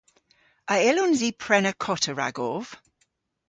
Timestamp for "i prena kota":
1.27-2.11